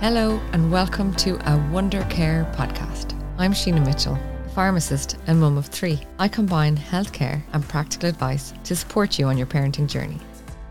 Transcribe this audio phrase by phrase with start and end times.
[0.00, 3.14] Hello, and welcome to a Wonder Care podcast.
[3.36, 6.00] I'm Sheena Mitchell, a pharmacist and mum of three.
[6.18, 10.18] I combine healthcare and practical advice to support you on your parenting journey.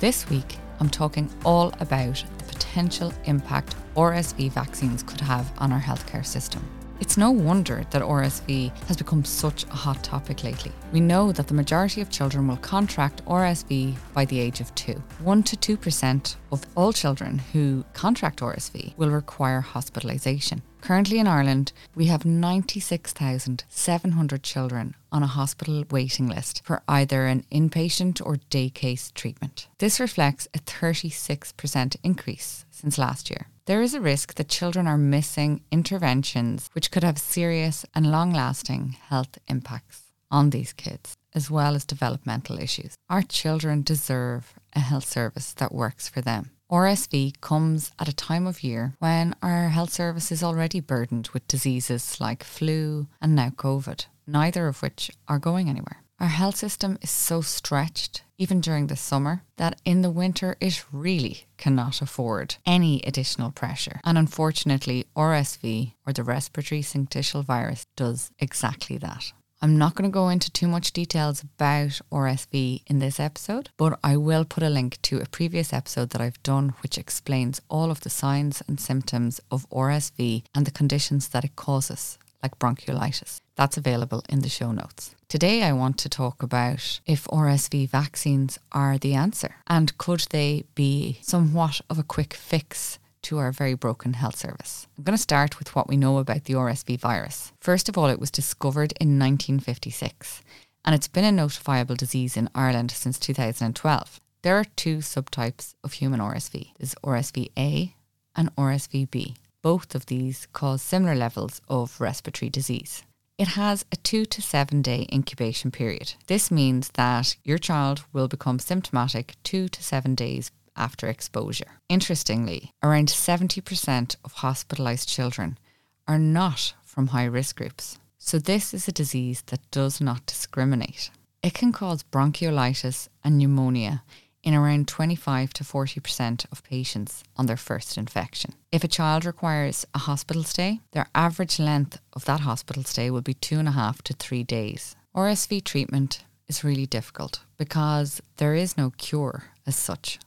[0.00, 5.80] This week, I'm talking all about the potential impact RSV vaccines could have on our
[5.80, 6.68] healthcare system.
[7.00, 10.70] It's no wonder that RSV has become such a hot topic lately.
[10.92, 15.02] We know that the majority of children will contract RSV by the age of two.
[15.22, 20.62] 1 to 2% of all children who contract RSV will require hospitalisation.
[20.80, 27.44] Currently in Ireland, we have 96,700 children on a hospital waiting list for either an
[27.52, 29.68] inpatient or day case treatment.
[29.78, 33.46] This reflects a 36% increase since last year.
[33.64, 38.32] There is a risk that children are missing interventions which could have serious and long
[38.32, 40.02] lasting health impacts
[40.32, 42.96] on these kids, as well as developmental issues.
[43.08, 46.50] Our children deserve a health service that works for them.
[46.72, 51.46] RSV comes at a time of year when our health service is already burdened with
[51.46, 56.01] diseases like flu and now COVID, neither of which are going anywhere.
[56.22, 60.84] Our health system is so stretched, even during the summer, that in the winter it
[60.92, 64.00] really cannot afford any additional pressure.
[64.04, 69.32] And unfortunately, RSV, or the respiratory syncytial virus, does exactly that.
[69.60, 73.98] I'm not going to go into too much details about RSV in this episode, but
[74.04, 77.90] I will put a link to a previous episode that I've done which explains all
[77.90, 83.40] of the signs and symptoms of RSV and the conditions that it causes like bronchiolitis.
[83.56, 85.14] That's available in the show notes.
[85.28, 90.64] Today, I want to talk about if RSV vaccines are the answer and could they
[90.74, 94.86] be somewhat of a quick fix to our very broken health service.
[94.98, 97.52] I'm going to start with what we know about the RSV virus.
[97.60, 100.42] First of all, it was discovered in 1956
[100.84, 104.20] and it's been a notifiable disease in Ireland since 2012.
[104.42, 106.72] There are two subtypes of human RSV.
[106.78, 107.94] There's RSV A
[108.34, 109.36] and RSV B.
[109.62, 113.04] Both of these cause similar levels of respiratory disease.
[113.38, 116.14] It has a two to seven day incubation period.
[116.26, 121.78] This means that your child will become symptomatic two to seven days after exposure.
[121.88, 125.58] Interestingly, around 70% of hospitalised children
[126.06, 127.98] are not from high risk groups.
[128.18, 131.10] So, this is a disease that does not discriminate.
[131.42, 134.04] It can cause bronchiolitis and pneumonia
[134.42, 138.54] in around 25 to 40% of patients on their first infection.
[138.72, 143.22] If a child requires a hospital stay, their average length of that hospital stay will
[143.22, 144.96] be two and a half to three days.
[145.14, 150.18] RSV treatment is really difficult because there is no cure as such.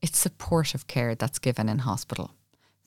[0.00, 2.30] It's supportive care that's given in hospital.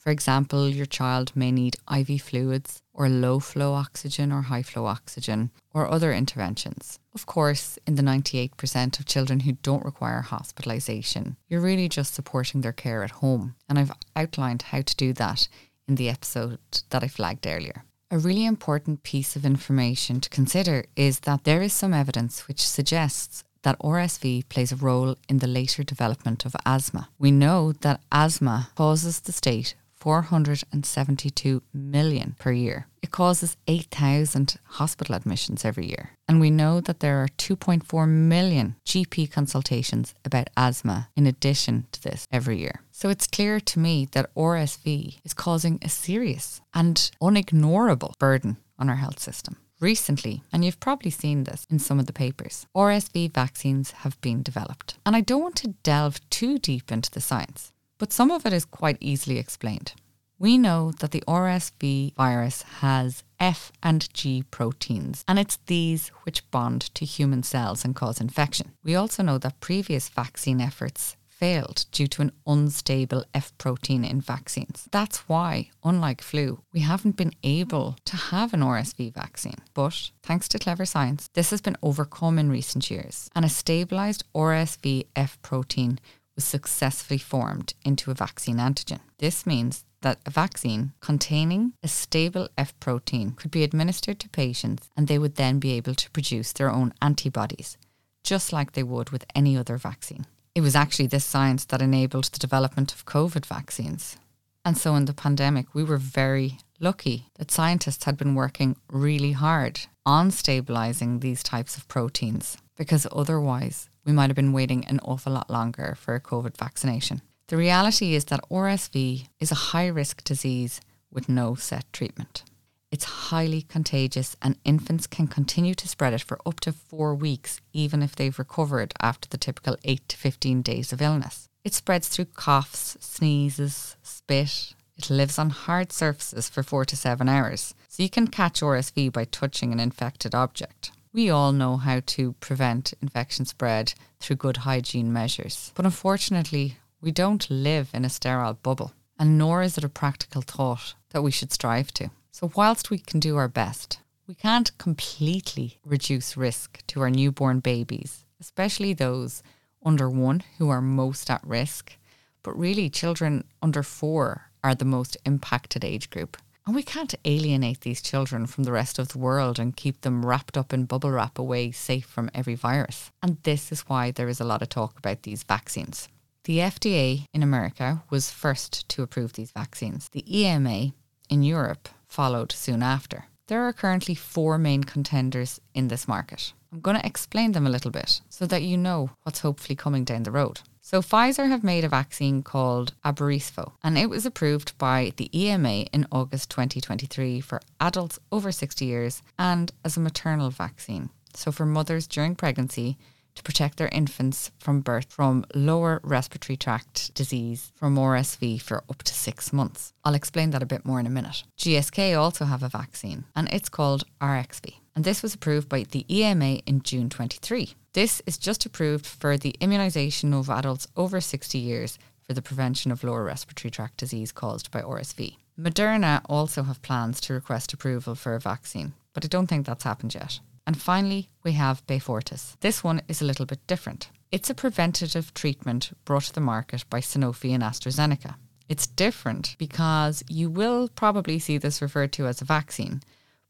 [0.01, 4.87] For example, your child may need IV fluids or low flow oxygen or high flow
[4.87, 6.97] oxygen or other interventions.
[7.13, 12.61] Of course, in the 98% of children who don't require hospitalisation, you're really just supporting
[12.61, 13.53] their care at home.
[13.69, 15.47] And I've outlined how to do that
[15.87, 16.57] in the episode
[16.89, 17.83] that I flagged earlier.
[18.09, 22.67] A really important piece of information to consider is that there is some evidence which
[22.67, 27.09] suggests that RSV plays a role in the later development of asthma.
[27.19, 32.87] We know that asthma causes the state 472 million per year.
[33.03, 36.11] It causes 8,000 hospital admissions every year.
[36.27, 42.01] And we know that there are 2.4 million GP consultations about asthma in addition to
[42.01, 42.81] this every year.
[42.91, 48.89] So it's clear to me that RSV is causing a serious and unignorable burden on
[48.89, 49.57] our health system.
[49.79, 54.43] Recently, and you've probably seen this in some of the papers, RSV vaccines have been
[54.43, 54.99] developed.
[55.05, 58.51] And I don't want to delve too deep into the science but some of it
[58.51, 59.93] is quite easily explained.
[60.39, 66.49] We know that the RSV virus has F and G proteins, and it's these which
[66.49, 68.71] bond to human cells and cause infection.
[68.83, 74.19] We also know that previous vaccine efforts failed due to an unstable F protein in
[74.19, 74.87] vaccines.
[74.91, 79.57] That's why, unlike flu, we haven't been able to have an RSV vaccine.
[79.75, 84.23] But thanks to clever science, this has been overcome in recent years, and a stabilized
[84.33, 85.99] RSV F protein
[86.35, 88.99] was successfully formed into a vaccine antigen.
[89.17, 94.89] This means that a vaccine containing a stable F protein could be administered to patients
[94.97, 97.77] and they would then be able to produce their own antibodies,
[98.23, 100.25] just like they would with any other vaccine.
[100.55, 104.17] It was actually this science that enabled the development of COVID vaccines.
[104.65, 109.33] And so in the pandemic, we were very lucky that scientists had been working really
[109.33, 114.99] hard on stabilizing these types of proteins because otherwise we might have been waiting an
[115.03, 117.21] awful lot longer for a COVID vaccination.
[117.47, 120.81] The reality is that RSV is a high risk disease
[121.11, 122.43] with no set treatment.
[122.91, 127.61] It's highly contagious, and infants can continue to spread it for up to four weeks,
[127.71, 131.47] even if they've recovered after the typical 8 to 15 days of illness.
[131.63, 137.27] It spreads through coughs, sneezes, spit, It lives on hard surfaces for four to seven
[137.27, 140.91] hours, so you can catch RSV by touching an infected object.
[141.13, 147.11] We all know how to prevent infection spread through good hygiene measures, but unfortunately, we
[147.11, 151.31] don't live in a sterile bubble, and nor is it a practical thought that we
[151.31, 152.11] should strive to.
[152.31, 157.59] So, whilst we can do our best, we can't completely reduce risk to our newborn
[157.59, 159.43] babies, especially those
[159.83, 161.97] under one who are most at risk.
[162.43, 166.37] But really, children under four are the most impacted age group.
[166.65, 170.25] And we can't alienate these children from the rest of the world and keep them
[170.25, 173.11] wrapped up in bubble wrap away safe from every virus.
[173.23, 176.07] And this is why there is a lot of talk about these vaccines.
[176.43, 180.09] The FDA in America was first to approve these vaccines.
[180.09, 180.93] The EMA
[181.29, 183.25] in Europe followed soon after.
[183.51, 186.53] There are currently four main contenders in this market.
[186.71, 190.05] I'm going to explain them a little bit so that you know what's hopefully coming
[190.05, 190.61] down the road.
[190.79, 195.81] So, Pfizer have made a vaccine called Abrysvo, and it was approved by the EMA
[195.91, 201.09] in August 2023 for adults over 60 years and as a maternal vaccine.
[201.33, 202.97] So, for mothers during pregnancy
[203.35, 209.03] to protect their infants from birth from lower respiratory tract disease from RSV for up
[209.03, 209.93] to six months.
[210.03, 211.43] I'll explain that a bit more in a minute.
[211.57, 214.75] GSK also have a vaccine, and it's called Arexvy.
[214.95, 217.73] And this was approved by the EMA in June 23.
[217.93, 222.91] This is just approved for the immunisation of adults over 60 years for the prevention
[222.91, 225.37] of lower respiratory tract disease caused by RSV.
[225.59, 229.83] Moderna also have plans to request approval for a vaccine, but I don't think that's
[229.83, 230.39] happened yet.
[230.71, 232.57] And finally, we have Beyfortus.
[232.61, 234.09] This one is a little bit different.
[234.31, 238.35] It's a preventative treatment brought to the market by Sanofi and AstraZeneca.
[238.69, 243.01] It's different because you will probably see this referred to as a vaccine,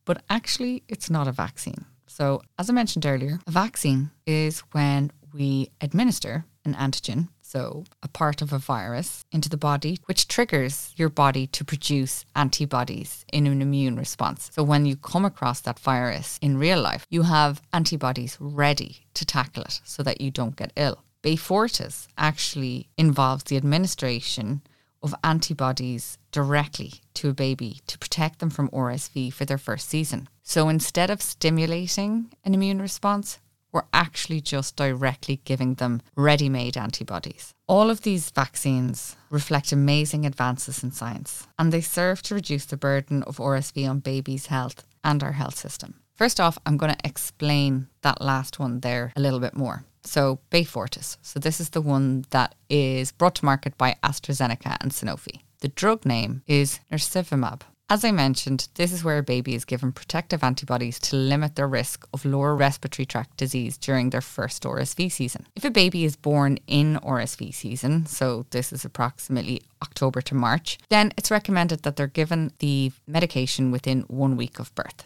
[0.03, 1.85] but actually, it's not a vaccine.
[2.07, 8.07] So, as I mentioned earlier, a vaccine is when we administer an antigen so a
[8.07, 13.45] part of a virus, into the body, which triggers your body to produce antibodies in
[13.45, 14.49] an immune response.
[14.53, 19.25] So when you come across that virus in real life, you have antibodies ready to
[19.25, 21.03] tackle it so that you don't get ill.
[21.23, 24.61] Beyfortus actually involves the administration
[25.03, 30.29] of antibodies directly to a baby to protect them from RSV for their first season.
[30.41, 33.39] So instead of stimulating an immune response,
[33.71, 37.53] we're actually just directly giving them ready made antibodies.
[37.67, 42.77] All of these vaccines reflect amazing advances in science, and they serve to reduce the
[42.77, 45.95] burden of RSV on babies' health and our health system.
[46.15, 49.85] First off, I'm going to explain that last one there a little bit more.
[50.03, 51.17] So, Beyfortus.
[51.21, 55.41] So, this is the one that is brought to market by AstraZeneca and Sanofi.
[55.61, 59.91] The drug name is nirsevimab, as I mentioned, this is where a baby is given
[59.91, 65.11] protective antibodies to limit their risk of lower respiratory tract disease during their first RSV
[65.11, 65.45] season.
[65.57, 70.77] If a baby is born in RSV season, so this is approximately October to March,
[70.87, 75.05] then it's recommended that they're given the medication within one week of birth.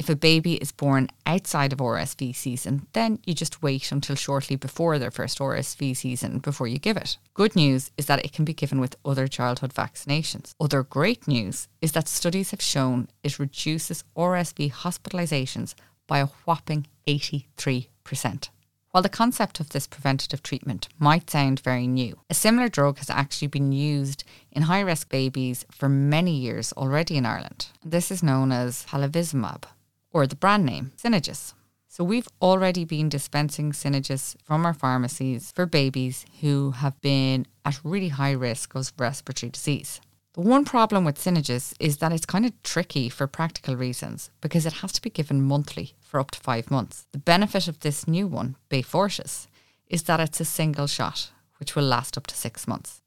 [0.00, 4.56] If a baby is born outside of RSV season, then you just wait until shortly
[4.56, 7.18] before their first RSV season before you give it.
[7.34, 10.54] Good news is that it can be given with other childhood vaccinations.
[10.58, 15.74] Other great news is that studies have shown it reduces RSV hospitalizations
[16.06, 18.48] by a whopping 83%.
[18.92, 23.10] While the concept of this preventative treatment might sound very new, a similar drug has
[23.10, 27.66] actually been used in high risk babies for many years already in Ireland.
[27.84, 29.64] This is known as palivizumab
[30.12, 31.54] or the brand name, Synagis.
[31.88, 37.80] So we've already been dispensing Synagis from our pharmacies for babies who have been at
[37.84, 40.00] really high risk of respiratory disease.
[40.34, 44.64] The one problem with Synagis is that it's kind of tricky for practical reasons because
[44.64, 47.06] it has to be given monthly for up to five months.
[47.10, 49.48] The benefit of this new one, Beyfortus,
[49.88, 53.02] is that it's a single shot, which will last up to six months.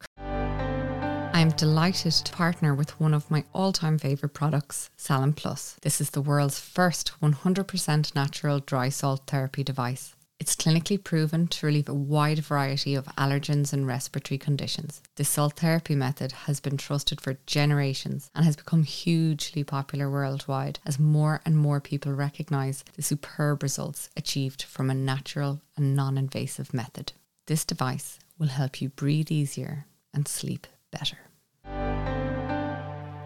[1.36, 5.76] I'm delighted to partner with one of my all time favourite products, Salin Plus.
[5.82, 10.14] This is the world's first 100% natural dry salt therapy device.
[10.40, 15.02] It's clinically proven to relieve a wide variety of allergens and respiratory conditions.
[15.16, 20.78] This salt therapy method has been trusted for generations and has become hugely popular worldwide
[20.86, 26.16] as more and more people recognise the superb results achieved from a natural and non
[26.16, 27.14] invasive method.
[27.48, 31.18] This device will help you breathe easier and sleep better.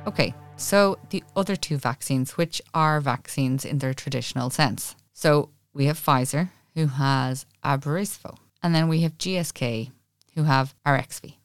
[0.08, 4.96] Okay, so the other two vaccines, which are vaccines in their traditional sense.
[5.14, 9.92] So we have Pfizer, who has Abrysvo, and then we have GSK,
[10.36, 11.36] who have Arexvy.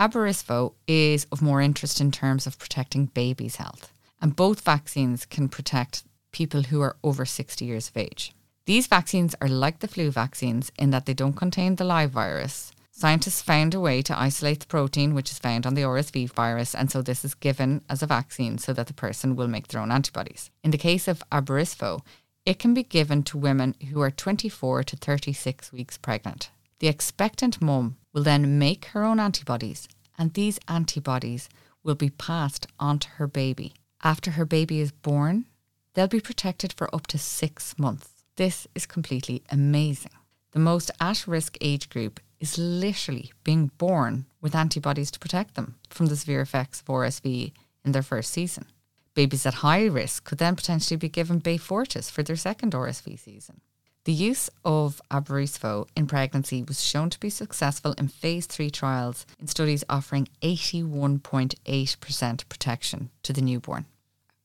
[0.00, 5.48] Abrysvo is of more interest in terms of protecting babies' health, and both vaccines can
[5.48, 8.32] protect people who are over 60 years of age.
[8.66, 12.72] These vaccines are like the flu vaccines in that they don't contain the live virus,
[12.96, 16.76] Scientists found a way to isolate the protein which is found on the RSV virus,
[16.76, 19.80] and so this is given as a vaccine so that the person will make their
[19.80, 20.48] own antibodies.
[20.62, 22.02] In the case of Abrysvo,
[22.46, 26.50] it can be given to women who are 24 to 36 weeks pregnant.
[26.78, 31.48] The expectant mum will then make her own antibodies, and these antibodies
[31.82, 33.74] will be passed on to her baby.
[34.04, 35.46] After her baby is born,
[35.94, 38.10] they'll be protected for up to six months.
[38.36, 40.12] This is completely amazing.
[40.52, 45.76] The most at risk age group is literally being born with antibodies to protect them
[45.88, 47.52] from the severe effects of RSV
[47.86, 48.66] in their first season.
[49.14, 53.62] Babies at high risk could then potentially be given Beyfortus for their second RSV season.
[54.04, 59.24] The use of Abrysvo in pregnancy was shown to be successful in phase 3 trials
[59.40, 63.86] in studies offering 81.8% protection to the newborn.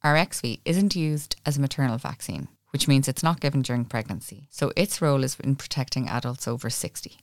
[0.05, 4.71] Arexvy isn't used as a maternal vaccine, which means it's not given during pregnancy, so
[4.77, 7.17] its role is in protecting adults over 60,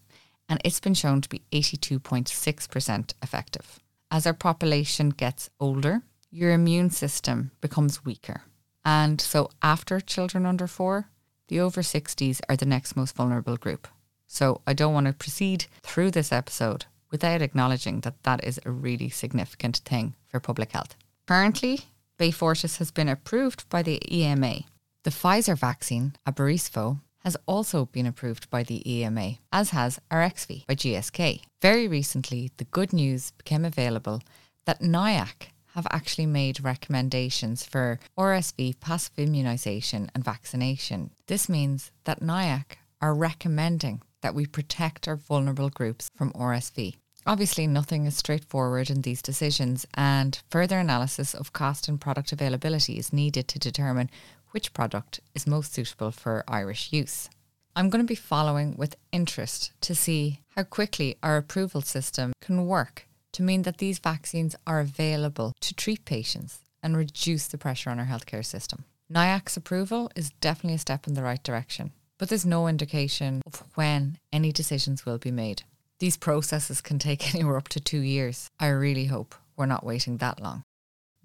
[0.48, 3.80] and it's been shown to be 82.6% effective.
[4.10, 8.42] As our population gets older, your immune system becomes weaker.
[8.84, 11.08] And so after children under four,
[11.48, 13.88] the over 60s are the next most vulnerable group.
[14.26, 18.70] So I don't want to proceed through this episode without acknowledging that that is a
[18.70, 20.96] really significant thing for public health.
[21.26, 21.80] Currently,
[22.18, 24.60] Beyfortus has been approved by the EMA.
[25.04, 30.76] The Pfizer vaccine, Abrysvo, has also been approved by the EMA, as has Arexvy by
[30.76, 31.40] GSK.
[31.60, 34.22] Very recently, the good news became available
[34.64, 41.10] that NIAC have actually made recommendations for RSV passive immunisation and vaccination.
[41.26, 46.94] This means that NIAC are recommending that we protect our vulnerable groups from RSV.
[47.26, 52.98] Obviously, nothing is straightforward in these decisions, and further analysis of cost and product availability
[52.98, 54.10] is needed to determine
[54.56, 57.28] which product is most suitable for Irish use.
[57.76, 62.64] I'm going to be following with interest to see how quickly our approval system can
[62.64, 67.90] work to mean that these vaccines are available to treat patients and reduce the pressure
[67.90, 68.84] on our healthcare system.
[69.12, 73.62] NIAC's approval is definitely a step in the right direction, but there's no indication of
[73.74, 75.64] when any decisions will be made.
[75.98, 78.48] These processes can take anywhere up to two years.
[78.58, 80.62] I really hope we're not waiting that long.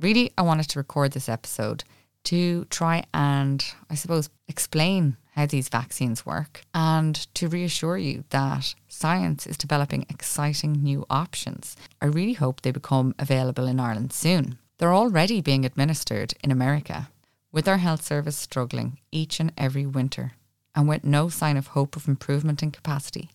[0.02, 1.86] Really, I wanted to record this episode
[2.26, 8.76] to try and, I suppose, explain how these vaccines work and to reassure you that
[8.88, 11.76] science is developing exciting new options.
[12.02, 14.58] I really hope they become available in Ireland soon.
[14.78, 17.10] They're already being administered in America,
[17.52, 20.34] with our health service struggling each and every winter
[20.76, 23.30] and with no sign of hope of improvement in capacity.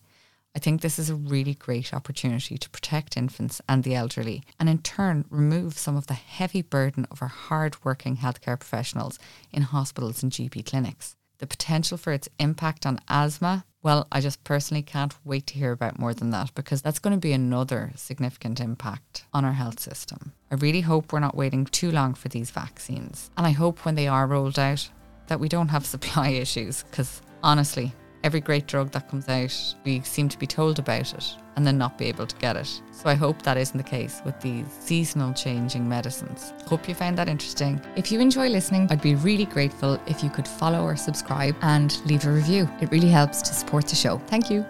[0.57, 4.67] I think this is a really great opportunity to protect infants and the elderly and
[4.67, 9.19] in turn remove some of the heavy burden of our hard-working healthcare professionals
[9.51, 11.15] in hospitals and GP clinics.
[11.37, 15.73] The potential for its impact on asthma, well, I just personally can't wait to hear
[15.73, 19.79] about more than that because that's going to be another significant impact on our health
[19.79, 20.33] system.
[20.49, 23.29] I really hope we're not waiting too long for these vaccines.
[23.37, 24.89] And I hope when they are rolled out
[25.27, 27.93] that we don't have supply issues because honestly,
[28.23, 31.77] every great drug that comes out, we seem to be told about it and then
[31.77, 32.81] not be able to get it.
[32.91, 36.53] So I hope that isn't the case with these seasonal changing medicines.
[36.65, 37.81] Hope you found that interesting.
[37.95, 41.99] If you enjoy listening, I'd be really grateful if you could follow or subscribe and
[42.05, 42.69] leave a review.
[42.81, 44.19] It really helps to support the show.
[44.27, 44.65] Thank you.